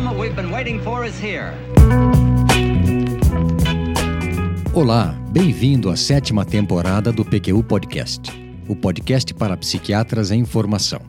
[0.00, 1.52] moment we've been waiting for is here.
[4.74, 8.22] Olá, bem-vindo à sétima temporada do PQU Podcast,
[8.68, 11.00] o podcast para psiquiatras em formação.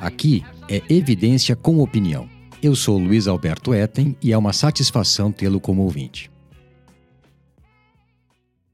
[0.00, 2.28] Aqui é evidência com opinião.
[2.62, 6.30] Eu sou Luiz Alberto Etten e é uma satisfação tê-lo como ouvinte.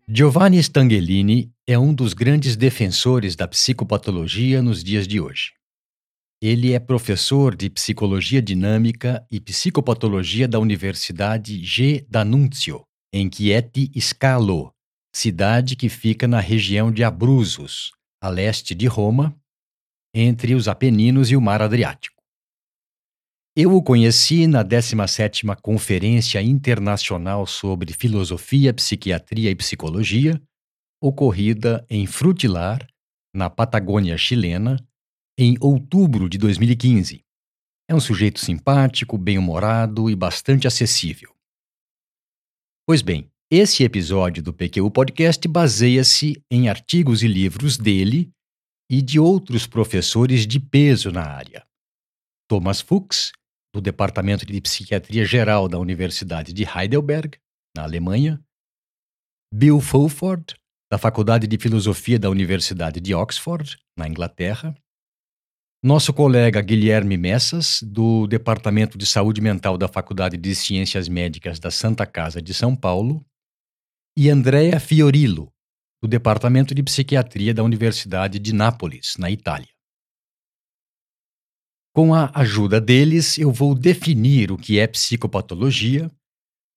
[0.08, 5.55] Giovanni Stangelini é um dos grandes defensores da psicopatologia nos dias de hoje.
[6.48, 12.06] Ele é professor de Psicologia Dinâmica e Psicopatologia da Universidade G.
[12.08, 14.72] D'Annunzio, em Chieti Scalo,
[15.12, 17.90] cidade que fica na região de Abruzos,
[18.22, 19.36] a leste de Roma,
[20.14, 22.22] entre os Apeninos e o Mar Adriático.
[23.56, 30.40] Eu o conheci na 17ª Conferência Internacional sobre Filosofia, Psiquiatria e Psicologia,
[31.02, 32.86] ocorrida em Frutilar,
[33.34, 34.76] na Patagônia chilena,
[35.38, 37.22] em outubro de 2015.
[37.88, 41.34] É um sujeito simpático, bem-humorado e bastante acessível.
[42.86, 48.32] Pois bem, esse episódio do PQ Podcast baseia-se em artigos e livros dele
[48.90, 51.66] e de outros professores de peso na área.
[52.48, 53.32] Thomas Fuchs,
[53.74, 57.38] do Departamento de Psiquiatria Geral da Universidade de Heidelberg,
[57.76, 58.42] na Alemanha,
[59.52, 60.54] Bill Fulford,
[60.90, 64.74] da Faculdade de Filosofia da Universidade de Oxford, na Inglaterra,
[65.82, 71.70] nosso colega Guilherme Messas, do Departamento de Saúde Mental da Faculdade de Ciências Médicas da
[71.70, 73.24] Santa Casa de São Paulo,
[74.16, 75.52] e Andrea Fiorillo,
[76.02, 79.68] do Departamento de Psiquiatria da Universidade de Nápoles, na Itália.
[81.94, 86.10] Com a ajuda deles, eu vou definir o que é psicopatologia,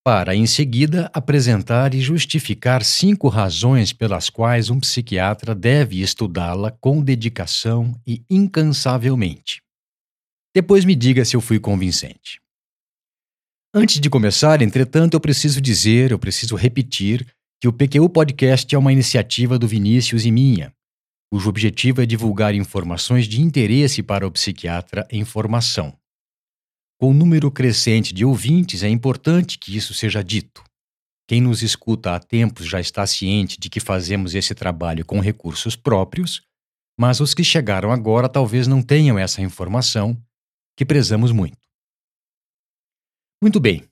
[0.03, 7.03] para, em seguida, apresentar e justificar cinco razões pelas quais um psiquiatra deve estudá-la com
[7.03, 9.61] dedicação e incansavelmente.
[10.56, 12.41] Depois me diga se eu fui convincente.
[13.73, 17.28] Antes de começar, entretanto, eu preciso dizer, eu preciso repetir,
[17.62, 20.73] que o PQU Podcast é uma iniciativa do Vinícius e minha,
[21.31, 25.98] cujo objetivo é divulgar informações de interesse para o psiquiatra em formação.
[26.99, 30.61] Com o número crescente de ouvintes, é importante que isso seja dito.
[31.25, 35.77] Quem nos escuta há tempos já está ciente de que fazemos esse trabalho com recursos
[35.77, 36.41] próprios,
[36.99, 40.21] mas os que chegaram agora talvez não tenham essa informação,
[40.75, 41.57] que prezamos muito.
[43.41, 43.87] Muito bem.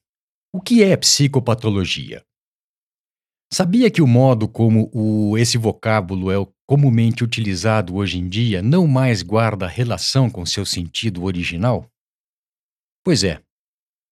[0.54, 2.26] O que é psicopatologia?
[3.54, 6.36] Sabia que o modo como o, esse vocábulo é
[6.68, 11.90] comumente utilizado hoje em dia não mais guarda relação com seu sentido original?
[13.08, 13.42] Pois é.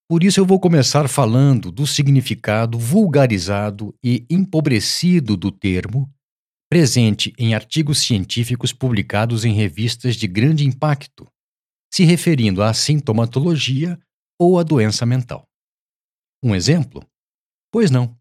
[0.09, 6.09] Por isso eu vou começar falando do significado vulgarizado e empobrecido do termo,
[6.69, 11.27] presente em artigos científicos publicados em revistas de grande impacto,
[11.93, 13.99] se referindo à sintomatologia
[14.39, 15.45] ou à doença mental.
[16.41, 17.05] Um exemplo?
[17.73, 18.17] Pois não.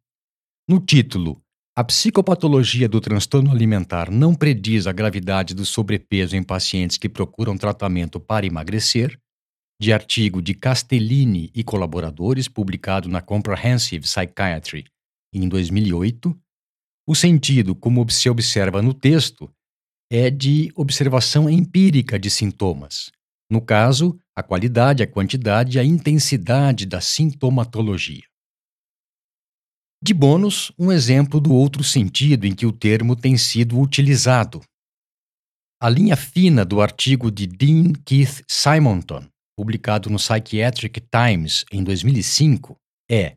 [0.68, 1.40] No título
[1.78, 7.56] A psicopatologia do transtorno alimentar não prediz a gravidade do sobrepeso em pacientes que procuram
[7.56, 9.20] tratamento para emagrecer,
[9.80, 14.84] de artigo de Castellini e colaboradores publicado na Comprehensive Psychiatry
[15.32, 16.38] em 2008,
[17.06, 19.52] o sentido, como se observa no texto,
[20.10, 23.10] é de observação empírica de sintomas.
[23.50, 28.22] No caso, a qualidade, a quantidade e a intensidade da sintomatologia.
[30.02, 34.62] De bônus, um exemplo do outro sentido em que o termo tem sido utilizado.
[35.80, 39.26] A linha fina do artigo de Dean Keith Simonton,
[39.56, 42.76] publicado no Psychiatric Times em 2005,
[43.10, 43.36] é: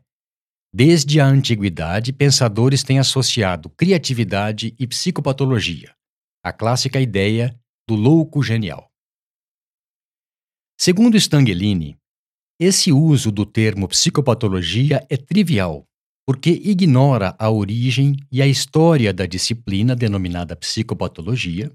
[0.72, 5.94] Desde a antiguidade, pensadores têm associado criatividade e psicopatologia,
[6.44, 7.58] a clássica ideia
[7.88, 8.90] do louco genial.
[10.78, 11.96] Segundo Stangelini,
[12.60, 15.88] esse uso do termo psicopatologia é trivial
[16.28, 21.72] porque ignora a origem e a história da disciplina denominada psicopatologia,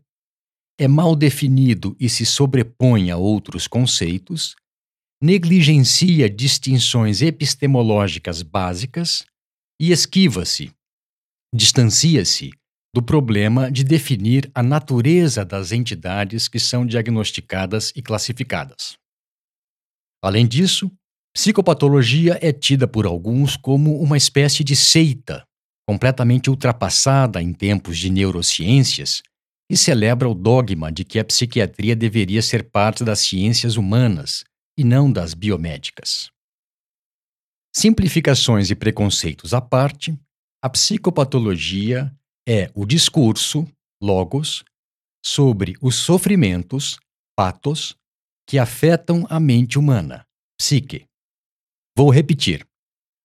[0.79, 4.55] é mal definido e se sobrepõe a outros conceitos,
[5.21, 9.25] negligencia distinções epistemológicas básicas
[9.79, 10.71] e esquiva-se,
[11.53, 12.51] distancia-se
[12.93, 18.97] do problema de definir a natureza das entidades que são diagnosticadas e classificadas.
[20.21, 20.91] Além disso,
[21.35, 25.43] Psicopatologia é tida por alguns como uma espécie de seita,
[25.87, 29.23] completamente ultrapassada em tempos de neurociências,
[29.69, 34.43] e celebra o dogma de que a psiquiatria deveria ser parte das ciências humanas
[34.77, 36.29] e não das biomédicas.
[37.75, 40.17] Simplificações e preconceitos à parte,
[40.61, 42.13] a psicopatologia
[42.47, 43.67] é o discurso,
[44.01, 44.63] logos,
[45.25, 46.99] sobre os sofrimentos,
[47.35, 47.95] patos,
[48.47, 50.25] que afetam a mente humana,
[50.59, 51.07] psique
[51.95, 52.65] Vou repetir.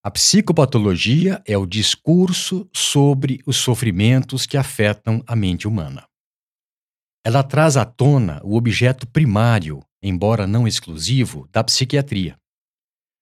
[0.05, 6.08] A psicopatologia é o discurso sobre os sofrimentos que afetam a mente humana.
[7.29, 12.39] Ela traz à tona o objeto primário, embora não exclusivo, da psiquiatria.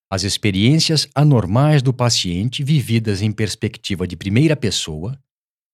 [0.09, 5.21] As experiências anormais do paciente vividas em perspectiva de primeira pessoa,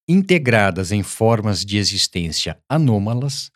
[0.08, 3.50] integradas em formas de existência anômalas,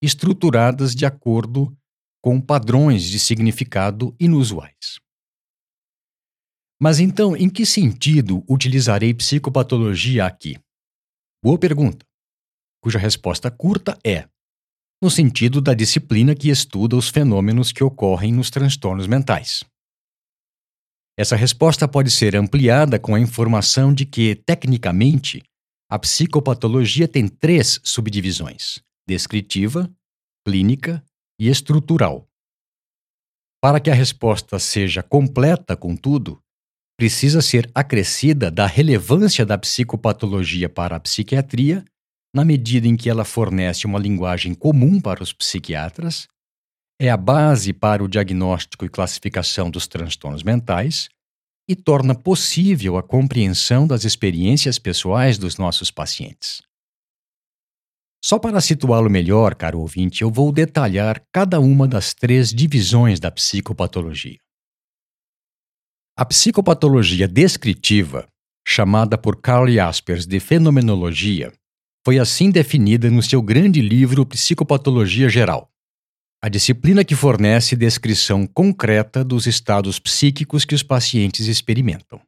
[0.00, 1.76] estruturadas de acordo
[2.22, 5.00] com padrões de significado inusuais.
[6.80, 10.56] Mas então, em que sentido utilizarei psicopatologia aqui?
[11.42, 12.06] Boa pergunta,
[12.80, 14.28] cuja resposta curta é:
[15.02, 19.64] no sentido da disciplina que estuda os fenômenos que ocorrem nos transtornos mentais.
[21.18, 25.42] Essa resposta pode ser ampliada com a informação de que, tecnicamente,
[25.90, 29.90] a psicopatologia tem três subdivisões: descritiva,
[30.46, 31.04] clínica
[31.38, 32.26] e estrutural.
[33.60, 36.40] Para que a resposta seja completa, contudo,
[36.96, 41.84] precisa ser acrescida da relevância da psicopatologia para a psiquiatria,
[42.34, 46.28] na medida em que ela fornece uma linguagem comum para os psiquiatras,
[47.00, 51.08] é a base para o diagnóstico e classificação dos transtornos mentais
[51.68, 56.60] e torna possível a compreensão das experiências pessoais dos nossos pacientes.
[58.22, 63.30] Só para situá-lo melhor, caro ouvinte, eu vou detalhar cada uma das três divisões da
[63.30, 64.38] psicopatologia.
[66.18, 68.26] A psicopatologia descritiva,
[68.66, 71.50] chamada por Karl Jaspers de fenomenologia,
[72.04, 75.70] foi assim definida no seu grande livro Psicopatologia Geral.
[76.42, 82.20] A disciplina que fornece descrição concreta dos estados psíquicos que os pacientes experimentam.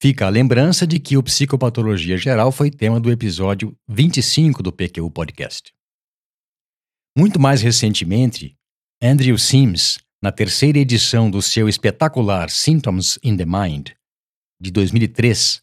[0.00, 5.08] Fica a lembrança de que o Psicopatologia Geral foi tema do episódio 25 do PQ
[5.10, 5.72] Podcast.
[7.16, 8.56] Muito mais recentemente,
[9.00, 13.90] Andrew Sims na terceira edição do seu espetacular Symptoms in the Mind,
[14.60, 15.61] de 2003,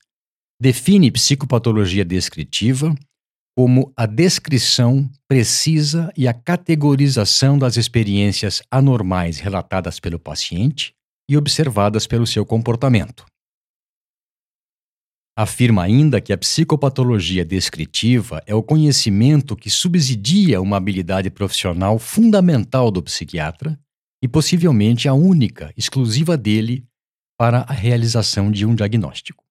[0.61, 2.93] define psicopatologia descritiva
[3.57, 10.93] como a descrição precisa e a categorização das experiências anormais relatadas pelo paciente
[11.29, 13.25] e observadas pelo seu comportamento.
[15.37, 22.91] Afirma ainda que a psicopatologia descritiva é o conhecimento que subsidia uma habilidade profissional fundamental
[22.91, 23.79] do psiquiatra
[24.21, 26.85] e possivelmente a única, exclusiva dele,
[27.37, 29.48] para a realização de um diagnóstico.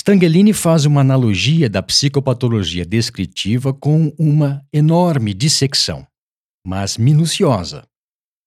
[0.00, 6.06] Stangelini faz uma analogia da psicopatologia descritiva com uma enorme dissecção,
[6.66, 7.86] mas minuciosa,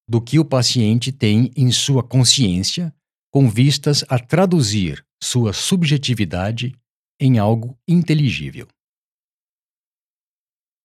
[0.09, 2.91] do que o paciente tem em sua consciência
[3.31, 6.73] com vistas a traduzir sua subjetividade
[7.21, 8.67] em algo inteligível.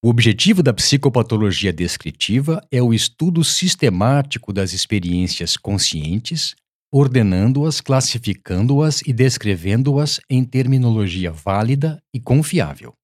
[0.05, 6.55] O objetivo da psicopatologia descritiva é o estudo sistemático das experiências conscientes,
[6.93, 12.95] ordenando-as, classificando-as e descrevendo-as em terminologia válida e confiável.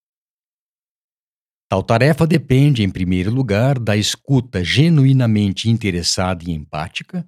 [1.69, 7.27] Tal tarefa depende, em primeiro lugar, da escuta genuinamente interessada e empática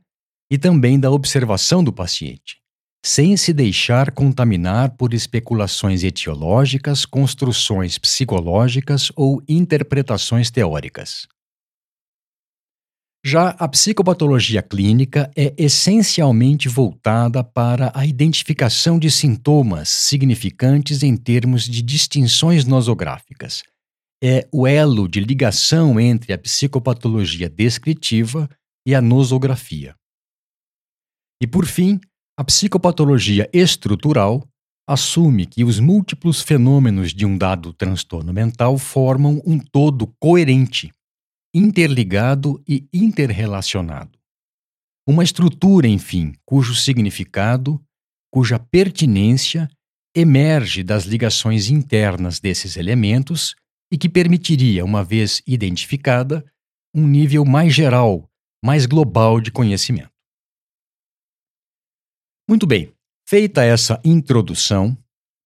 [0.50, 2.58] e também da observação do paciente,
[3.04, 11.26] sem se deixar contaminar por especulações etiológicas, construções psicológicas ou interpretações teóricas.
[13.28, 21.64] Já a psicopatologia clínica é essencialmente voltada para a identificação de sintomas significantes em termos
[21.64, 23.64] de distinções nosográficas.
[24.22, 28.48] É o elo de ligação entre a psicopatologia descritiva
[28.86, 29.96] e a nosografia.
[31.42, 31.98] E, por fim,
[32.38, 34.48] a psicopatologia estrutural
[34.88, 40.92] assume que os múltiplos fenômenos de um dado transtorno mental formam um todo coerente,
[41.56, 44.18] interligado e interrelacionado.
[45.08, 47.82] Uma estrutura, enfim, cujo significado,
[48.30, 49.66] cuja pertinência
[50.14, 53.54] emerge das ligações internas desses elementos
[53.90, 56.44] e que permitiria, uma vez identificada,
[56.94, 58.28] um nível mais geral,
[58.62, 60.10] mais global de conhecimento.
[62.46, 62.92] Muito bem,
[63.26, 64.96] feita essa introdução,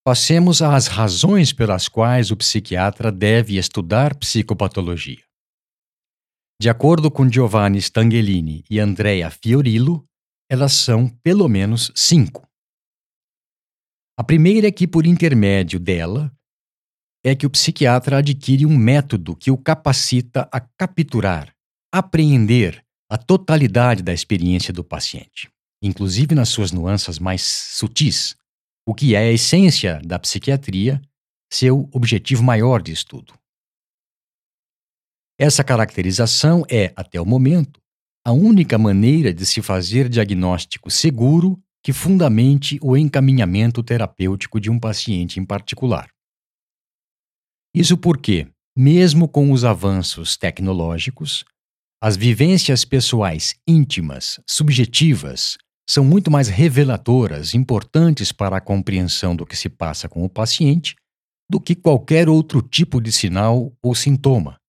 [0.04, 5.29] passemos às razões pelas quais o psiquiatra deve estudar psicopatologia.
[6.60, 10.06] De acordo com Giovanni Stangelini e Andrea Fiorillo,
[10.50, 12.46] elas são pelo menos cinco.
[14.18, 16.30] A primeira é que, por intermédio dela,
[17.24, 21.54] é que o psiquiatra adquire um método que o capacita a capturar,
[21.90, 25.50] apreender a totalidade da experiência do paciente
[25.82, 28.36] inclusive nas suas nuances mais sutis,
[28.86, 31.00] o que é a essência da psiquiatria,
[31.52, 33.34] seu objetivo maior de estudo.
[35.42, 37.80] Essa caracterização é, até o momento,
[38.22, 44.78] a única maneira de se fazer diagnóstico seguro que fundamente o encaminhamento terapêutico de um
[44.78, 46.10] paciente em particular.
[47.74, 51.42] Isso porque, mesmo com os avanços tecnológicos,
[52.02, 55.56] as vivências pessoais íntimas, subjetivas,
[55.88, 60.96] são muito mais reveladoras, importantes para a compreensão do que se passa com o paciente,
[61.50, 64.59] do que qualquer outro tipo de sinal ou sintoma,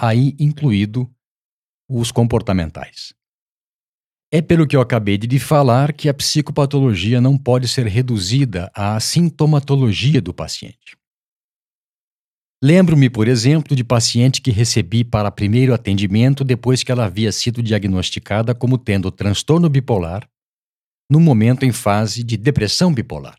[0.00, 1.08] aí incluído
[1.88, 3.12] os comportamentais.
[4.32, 8.98] É pelo que eu acabei de falar que a psicopatologia não pode ser reduzida à
[9.00, 10.96] sintomatologia do paciente.
[12.62, 17.62] Lembro-me, por exemplo, de paciente que recebi para primeiro atendimento depois que ela havia sido
[17.62, 20.28] diagnosticada como tendo transtorno bipolar,
[21.10, 23.38] no momento em fase de depressão bipolar.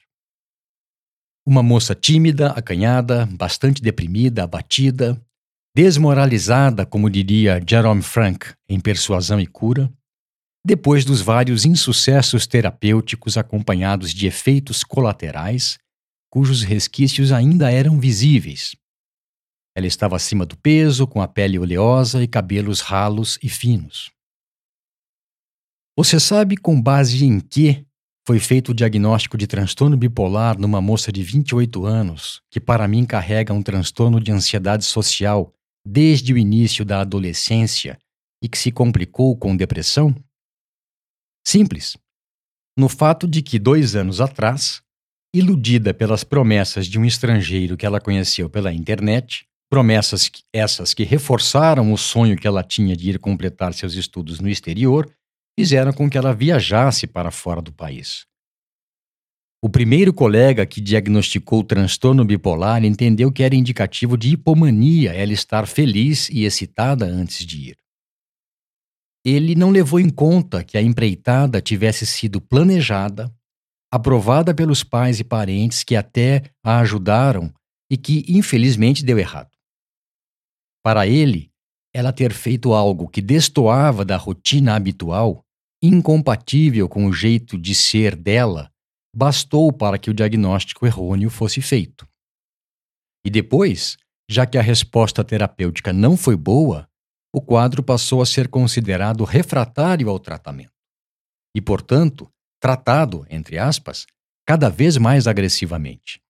[1.45, 5.23] Uma moça tímida, acanhada, bastante deprimida, abatida,
[5.75, 9.91] desmoralizada, como diria Jerome Frank em Persuasão e Cura,
[10.65, 15.77] depois dos vários insucessos terapêuticos acompanhados de efeitos colaterais,
[16.29, 18.75] cujos resquícios ainda eram visíveis
[19.75, 24.11] ela estava acima do peso, com a pele oleosa e cabelos ralos e finos.
[25.97, 27.85] Você sabe com base em que
[28.25, 33.05] foi feito o diagnóstico de transtorno bipolar numa moça de 28 anos, que para mim
[33.05, 35.53] carrega um transtorno de ansiedade social
[35.85, 37.97] desde o início da adolescência
[38.43, 40.15] e que se complicou com depressão?
[41.45, 41.97] Simples.
[42.77, 44.81] No fato de que dois anos atrás,
[45.33, 51.93] iludida pelas promessas de um estrangeiro que ela conheceu pela internet, Promessas essas que reforçaram
[51.93, 55.09] o sonho que ela tinha de ir completar seus estudos no exterior
[55.57, 58.25] fizeram com que ela viajasse para fora do país.
[59.63, 65.33] O primeiro colega que diagnosticou o transtorno bipolar entendeu que era indicativo de hipomania ela
[65.33, 67.77] estar feliz e excitada antes de ir.
[69.23, 73.31] Ele não levou em conta que a empreitada tivesse sido planejada,
[73.91, 77.53] aprovada pelos pais e parentes que até a ajudaram
[77.87, 79.51] e que infelizmente deu errado.
[80.83, 81.51] Para ele,
[81.93, 85.45] ela ter feito algo que destoava da rotina habitual,
[85.83, 88.70] incompatível com o jeito de ser dela,
[89.13, 92.07] bastou para que o diagnóstico errôneo fosse feito.
[93.25, 93.97] E depois,
[94.29, 96.89] já que a resposta terapêutica não foi boa,
[97.33, 100.71] o quadro passou a ser considerado refratário ao tratamento.
[101.55, 104.05] E, portanto, tratado, entre aspas,
[104.45, 106.21] cada vez mais agressivamente.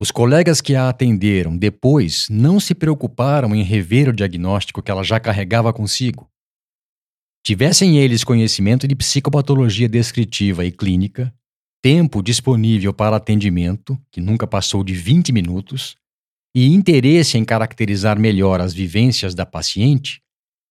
[0.00, 5.04] Os colegas que a atenderam depois não se preocuparam em rever o diagnóstico que ela
[5.04, 6.28] já carregava consigo.
[7.44, 11.32] Tivessem eles conhecimento de psicopatologia descritiva e clínica,
[11.82, 15.96] tempo disponível para atendimento, que nunca passou de 20 minutos,
[16.54, 20.22] e interesse em caracterizar melhor as vivências da paciente,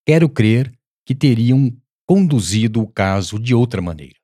[0.06, 0.72] quero crer
[1.06, 1.76] que teriam
[2.08, 4.16] conduzido o caso de outra maneira.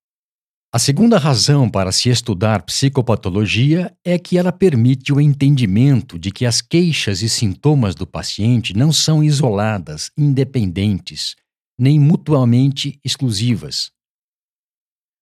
[0.71, 6.45] A segunda razão para se estudar psicopatologia é que ela permite o entendimento de que
[6.45, 11.35] as queixas e sintomas do paciente não são isoladas, independentes,
[11.79, 13.91] nem mutuamente exclusivas,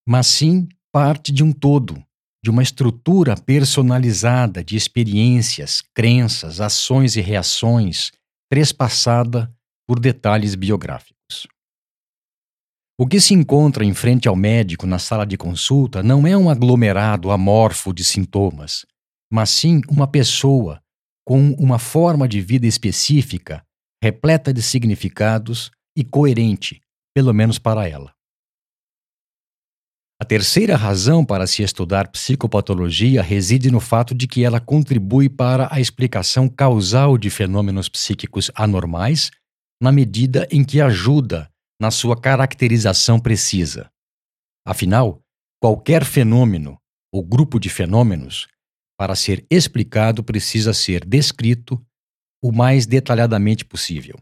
[0.07, 2.02] mas sim parte de um todo,
[2.42, 8.14] de uma estrutura personalizada de experiências, crenças, ações e reações,
[8.50, 9.54] trespassada
[9.86, 11.48] por detalhes biográficos.
[12.98, 16.50] O que se encontra em frente ao médico na sala de consulta não é um
[16.50, 18.86] aglomerado amorfo de sintomas,
[19.30, 20.82] mas sim uma pessoa
[21.28, 23.62] com uma forma de vida específica,
[24.02, 26.80] repleta de significados e coerente,
[27.14, 28.16] pelo menos para ela.
[30.17, 35.67] A terceira razão para se estudar psicopatologia reside no fato de que ela contribui para
[35.69, 39.29] a explicação causal de fenômenos psíquicos anormais,
[39.81, 43.91] na medida em que ajuda na sua caracterização precisa.
[44.65, 45.22] Afinal,
[45.62, 46.79] qualquer fenômeno
[47.13, 48.48] ou grupo de fenômenos,
[48.98, 51.86] para ser explicado, precisa ser descrito
[52.41, 54.15] o mais detalhadamente possível.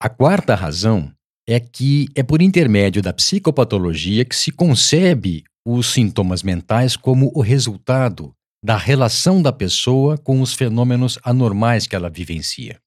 [0.00, 1.14] A quarta razão
[1.48, 7.40] é que é por intermédio da psicopatologia que se concebe os sintomas mentais como o
[7.40, 8.32] resultado
[8.64, 12.78] da relação da pessoa com os fenômenos anormais que ela vivencia.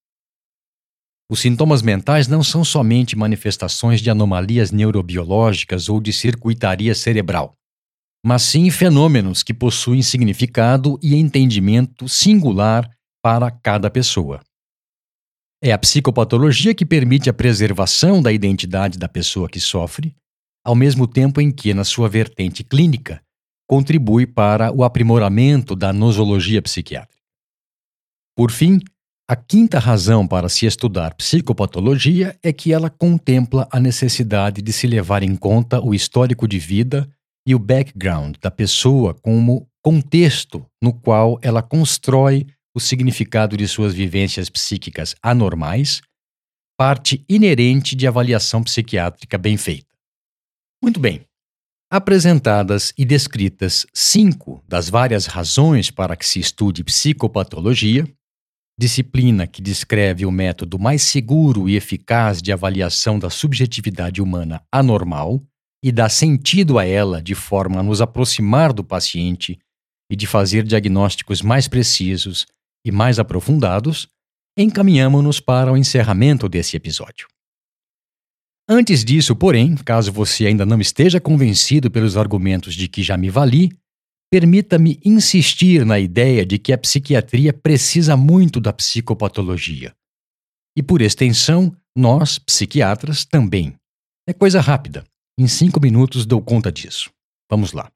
[1.29, 7.53] Os sintomas mentais não são somente manifestações de anomalias neurobiológicas ou de circuitaria cerebral,
[8.23, 12.89] mas sim fenômenos que possuem significado e entendimento singular
[13.21, 14.39] para cada pessoa.
[15.67, 20.15] É a psicopatologia que permite a preservação da identidade da pessoa que sofre,
[20.63, 23.19] ao mesmo tempo em que, na sua vertente clínica,
[23.67, 27.19] contribui para o aprimoramento da nosologia psiquiátrica.
[28.37, 28.79] Por fim,
[29.27, 34.85] A quinta razão para se estudar psicopatologia é que ela contempla a necessidade de se
[34.85, 37.09] levar em conta o histórico de vida
[37.43, 42.45] e o background da pessoa como contexto no qual ela constrói
[42.75, 46.01] o significado de suas vivências psíquicas anormais,
[46.77, 49.87] parte inerente de avaliação psiquiátrica bem feita.
[50.83, 51.25] Muito bem.
[51.89, 58.05] Apresentadas e descritas cinco das várias razões para que se estude psicopatologia,
[58.77, 65.41] disciplina que descreve o método mais seguro e eficaz de avaliação da subjetividade humana anormal
[65.81, 69.57] e dá sentido a ela de forma a nos aproximar do paciente
[70.11, 72.45] e de fazer diagnósticos mais precisos
[72.85, 74.07] e mais aprofundados,
[74.55, 77.27] encaminhamos-nos para o encerramento desse episódio.
[78.69, 83.29] Antes disso, porém, caso você ainda não esteja convencido pelos argumentos de que já me
[83.29, 83.71] vali,
[84.31, 89.93] permita-me insistir na ideia de que a psiquiatria precisa muito da psicopatologia.
[90.75, 93.75] E, por extensão, nós, psiquiatras, também.
[94.27, 95.05] É coisa rápida.
[95.37, 97.11] Em cinco minutos dou conta disso.
[97.49, 97.91] Vamos lá.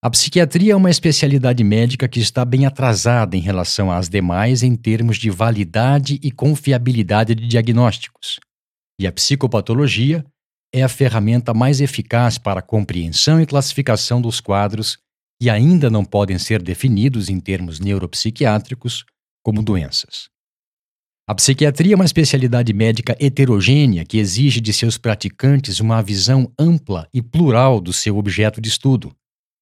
[0.00, 4.76] A psiquiatria é uma especialidade médica que está bem atrasada em relação às demais em
[4.76, 8.38] termos de validade e confiabilidade de diagnósticos.
[9.00, 10.24] E a psicopatologia
[10.72, 14.98] é a ferramenta mais eficaz para a compreensão e classificação dos quadros
[15.42, 19.04] que ainda não podem ser definidos em termos neuropsiquiátricos
[19.44, 20.28] como doenças.
[21.28, 27.08] A psiquiatria é uma especialidade médica heterogênea que exige de seus praticantes uma visão ampla
[27.12, 29.12] e plural do seu objeto de estudo,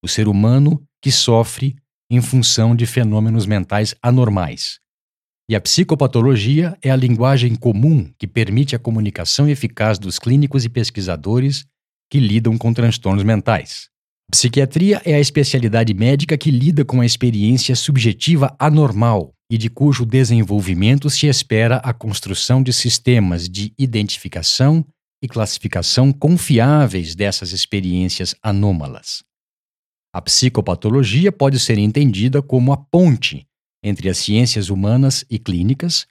[0.03, 1.77] o ser humano que sofre
[2.11, 4.79] em função de fenômenos mentais anormais.
[5.49, 10.69] E a psicopatologia é a linguagem comum que permite a comunicação eficaz dos clínicos e
[10.69, 11.65] pesquisadores
[12.11, 13.89] que lidam com transtornos mentais.
[14.31, 20.05] Psiquiatria é a especialidade médica que lida com a experiência subjetiva anormal e de cujo
[20.05, 24.85] desenvolvimento se espera a construção de sistemas de identificação
[25.23, 29.23] e classificação confiáveis dessas experiências anômalas.
[30.17, 33.47] A psicopatologia pode ser entendida como a ponte
[33.85, 36.07] entre as ciências humanas e clínicas,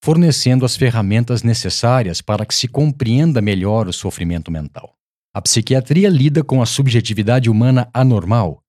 [0.00, 4.94] fornecendo as ferramentas necessárias para que se compreenda melhor o sofrimento mental.
[5.34, 8.62] A psiquiatria lida com a subjetividade humana anormal,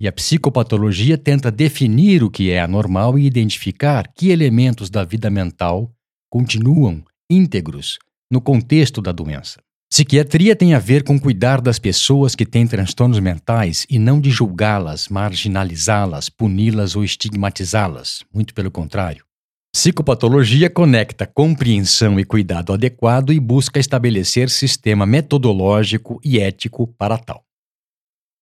[0.00, 5.28] e a psicopatologia tenta definir o que é anormal e identificar que elementos da vida
[5.28, 5.92] mental
[6.30, 7.98] continuam íntegros
[8.30, 9.58] no contexto da doença.
[9.88, 14.30] Psiquiatria tem a ver com cuidar das pessoas que têm transtornos mentais e não de
[14.30, 18.24] julgá-las, marginalizá-las, puni-las ou estigmatizá-las.
[18.34, 19.24] Muito pelo contrário.
[19.72, 27.44] Psicopatologia conecta compreensão e cuidado adequado e busca estabelecer sistema metodológico e ético para tal.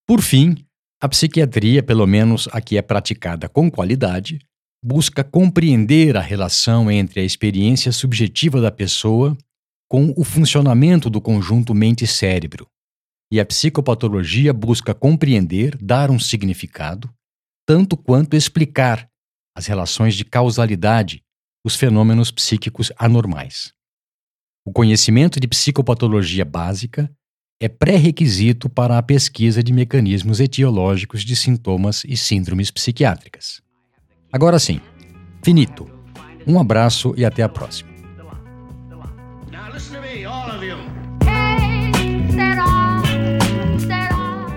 [0.07, 0.55] Por fim,
[1.01, 4.39] a psiquiatria, pelo menos a que é praticada com qualidade,
[4.83, 9.37] busca compreender a relação entre a experiência subjetiva da pessoa
[9.87, 12.67] com o funcionamento do conjunto mente-cérebro.
[13.31, 17.09] E a psicopatologia busca compreender, dar um significado,
[17.65, 19.09] tanto quanto explicar
[19.55, 21.23] as relações de causalidade
[21.65, 23.73] os fenômenos psíquicos anormais.
[24.63, 27.11] O conhecimento de psicopatologia básica
[27.59, 33.61] é pré-requisito para a pesquisa de mecanismos etiológicos de sintomas e síndromes psiquiátricas.
[34.31, 34.79] Agora sim,
[35.43, 35.89] finito.
[36.45, 37.94] Um abraço e até a próxima.